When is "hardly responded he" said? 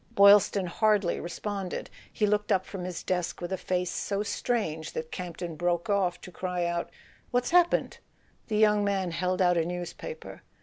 0.65-2.25